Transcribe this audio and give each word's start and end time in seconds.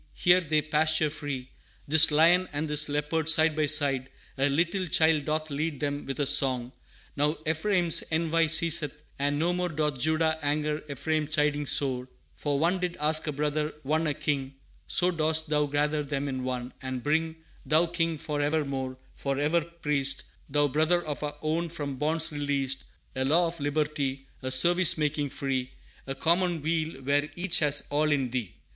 here 0.15 0.41
they 0.41 0.63
pasture 0.63 1.11
free, 1.11 1.51
This 1.87 2.09
lion 2.09 2.49
and 2.51 2.67
this 2.67 2.89
leopard, 2.89 3.29
side 3.29 3.55
by 3.55 3.67
side, 3.67 4.09
A 4.35 4.49
little 4.49 4.87
child 4.87 5.25
doth 5.25 5.51
lead 5.51 5.79
them 5.79 6.05
with 6.07 6.19
a 6.19 6.25
song; 6.25 6.71
Now, 7.15 7.37
Ephraim's 7.45 8.03
envy 8.09 8.47
ceaseth, 8.47 9.03
and 9.19 9.37
no 9.37 9.53
more 9.53 9.69
Doth 9.69 9.99
Judah 9.99 10.39
anger 10.41 10.83
Ephraim 10.89 11.27
chiding 11.27 11.67
sore, 11.67 12.07
For 12.35 12.57
one 12.57 12.79
did 12.79 12.97
ask 12.99 13.27
a 13.27 13.31
Brother, 13.31 13.75
one 13.83 14.07
a 14.07 14.15
King, 14.15 14.55
So 14.87 15.11
dost 15.11 15.49
Thou 15.49 15.67
gather 15.67 16.01
them 16.01 16.27
in 16.27 16.43
one, 16.43 16.73
and 16.81 17.03
bring 17.03 17.35
Thou, 17.63 17.85
King 17.85 18.17
forevermore, 18.17 18.97
forever 19.15 19.61
Priest, 19.61 20.23
Thou, 20.49 20.67
Brother 20.67 21.05
of 21.05 21.21
our 21.21 21.35
own 21.43 21.69
from 21.69 21.97
bonds 21.97 22.31
released 22.31 22.85
A 23.15 23.23
Law 23.23 23.45
of 23.45 23.59
Liberty, 23.59 24.25
A 24.41 24.49
Service 24.49 24.97
making 24.97 25.29
free, 25.29 25.71
A 26.07 26.15
Commonweal 26.15 27.01
where 27.03 27.29
each 27.35 27.59
has 27.59 27.83
all 27.91 28.11
in 28.11 28.31
Thee. 28.31 28.55